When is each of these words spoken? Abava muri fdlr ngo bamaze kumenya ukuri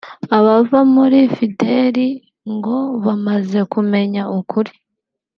Abava 0.37 0.79
muri 0.93 1.19
fdlr 1.35 1.97
ngo 2.55 2.77
bamaze 3.05 3.59
kumenya 3.71 4.21
ukuri 4.39 4.71